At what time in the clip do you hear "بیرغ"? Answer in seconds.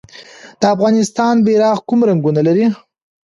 1.45-1.77